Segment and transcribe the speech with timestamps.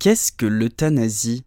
[0.00, 1.44] Qu'est-ce que l'euthanasie?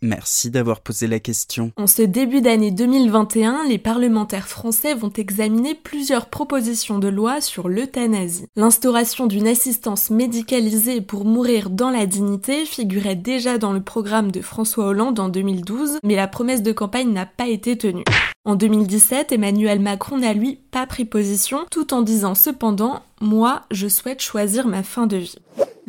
[0.00, 1.70] Merci d'avoir posé la question.
[1.76, 7.68] En ce début d'année 2021, les parlementaires français vont examiner plusieurs propositions de loi sur
[7.68, 8.46] l'euthanasie.
[8.56, 14.40] L'instauration d'une assistance médicalisée pour mourir dans la dignité figurait déjà dans le programme de
[14.40, 18.04] François Hollande en 2012, mais la promesse de campagne n'a pas été tenue.
[18.46, 23.88] En 2017, Emmanuel Macron n'a lui pas pris position, tout en disant cependant Moi, je
[23.88, 25.36] souhaite choisir ma fin de vie.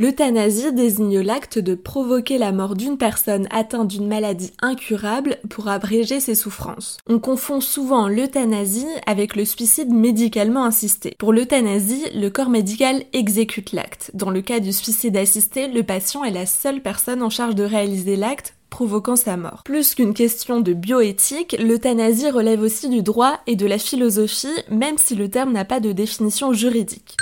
[0.01, 6.19] L'euthanasie désigne l'acte de provoquer la mort d'une personne atteinte d'une maladie incurable pour abréger
[6.19, 6.97] ses souffrances.
[7.07, 11.13] On confond souvent l'euthanasie avec le suicide médicalement assisté.
[11.19, 14.09] Pour l'euthanasie, le corps médical exécute l'acte.
[14.15, 17.63] Dans le cas du suicide assisté, le patient est la seule personne en charge de
[17.63, 19.61] réaliser l'acte provoquant sa mort.
[19.65, 24.97] Plus qu'une question de bioéthique, l'euthanasie relève aussi du droit et de la philosophie, même
[24.97, 27.17] si le terme n'a pas de définition juridique.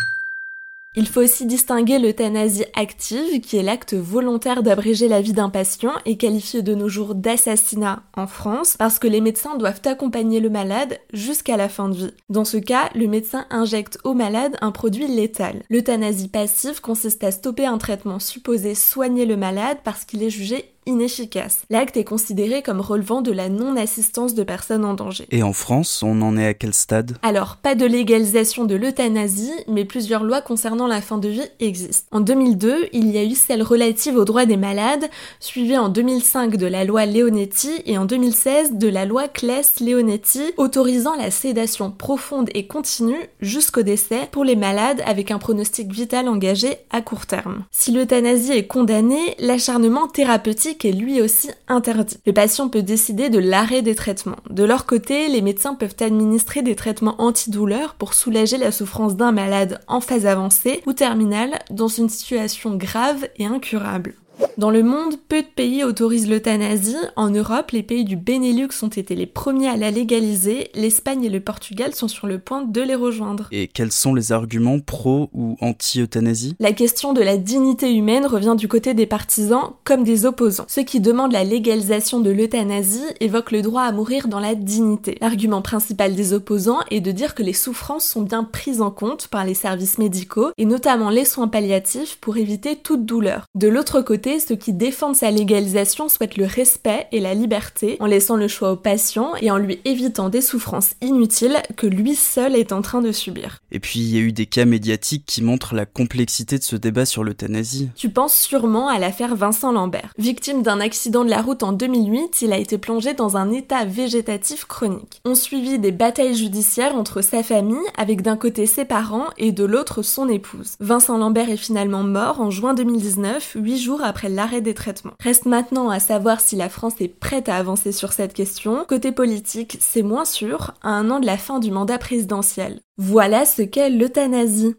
[0.99, 5.93] Il faut aussi distinguer l'euthanasie active, qui est l'acte volontaire d'abréger la vie d'un patient
[6.05, 10.49] et qualifié de nos jours d'assassinat en France, parce que les médecins doivent accompagner le
[10.49, 12.11] malade jusqu'à la fin de vie.
[12.27, 15.63] Dans ce cas, le médecin injecte au malade un produit létal.
[15.69, 20.65] L'euthanasie passive consiste à stopper un traitement supposé soigner le malade parce qu'il est jugé
[20.89, 21.59] inefficace.
[21.69, 25.25] L'acte est considéré comme relevant de la non-assistance de personnes en danger.
[25.31, 27.17] Et en France, on en est à quel stade?
[27.21, 32.07] Alors, pas de légalisation de l'euthanasie, mais plusieurs lois concernant la fin de vie existent.
[32.11, 35.05] En 2002, il y a eu celle relative aux droits des malades,
[35.39, 41.15] suivie en 2005 de la loi Leonetti et en 2016 de la loi Claes-Leonetti, autorisant
[41.15, 46.77] la sédation profonde et continue jusqu'au décès pour les malades avec un pronostic vital engagé
[46.89, 47.63] à court terme.
[47.71, 52.17] Si l'euthanasie est condamnée, l'acharnement thérapeutique est lui aussi interdit.
[52.25, 54.37] Le patient peut décider de l'arrêt des traitements.
[54.49, 59.31] De leur côté, les médecins peuvent administrer des traitements antidouleurs pour soulager la souffrance d'un
[59.31, 64.15] malade en phase avancée ou terminale dans une situation grave et incurable.
[64.59, 66.97] Dans le monde, peu de pays autorisent l'euthanasie.
[67.15, 70.69] En Europe, les pays du Benelux ont été les premiers à la légaliser.
[70.75, 73.47] L'Espagne et le Portugal sont sur le point de les rejoindre.
[73.53, 76.57] Et quels sont les arguments pro ou anti-euthanasie?
[76.59, 80.65] La question de la dignité humaine revient du côté des partisans comme des opposants.
[80.67, 85.17] Ceux qui demandent la légalisation de l'euthanasie évoquent le droit à mourir dans la dignité.
[85.21, 89.29] L'argument principal des opposants est de dire que les souffrances sont bien prises en compte
[89.29, 93.45] par les services médicaux et notamment les soins palliatifs pour éviter toute douleur.
[93.55, 98.07] De l'autre côté, ceux qui défendent sa légalisation souhaitent le respect et la liberté en
[98.07, 102.55] laissant le choix au patient et en lui évitant des souffrances inutiles que lui seul
[102.55, 103.59] est en train de subir.
[103.71, 106.75] Et puis il y a eu des cas médiatiques qui montrent la complexité de ce
[106.75, 107.89] débat sur l'euthanasie.
[107.95, 110.13] Tu penses sûrement à l'affaire Vincent Lambert.
[110.17, 113.85] Victime d'un accident de la route en 2008, il a été plongé dans un état
[113.85, 115.21] végétatif chronique.
[115.25, 119.63] On suivit des batailles judiciaires entre sa famille, avec d'un côté ses parents et de
[119.63, 120.71] l'autre son épouse.
[120.79, 125.15] Vincent Lambert est finalement mort en juin 2019, huit jours après l'arrêt des traitements.
[125.21, 128.85] Reste maintenant à savoir si la France est prête à avancer sur cette question.
[128.87, 132.79] Côté politique, c'est moins sûr, à un an de la fin du mandat présidentiel.
[132.97, 134.75] Voilà ce qu'est l'euthanasie.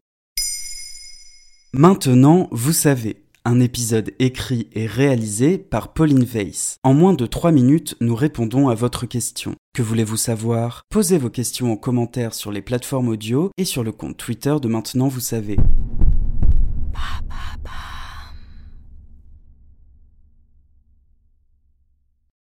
[1.75, 3.23] Maintenant, vous savez.
[3.45, 6.77] Un épisode écrit et réalisé par Pauline Weiss.
[6.83, 9.55] En moins de 3 minutes, nous répondons à votre question.
[9.75, 10.83] Que voulez-vous savoir?
[10.91, 14.69] Posez vos questions en commentaire sur les plateformes audio et sur le compte Twitter de
[14.69, 15.57] Maintenant, vous savez.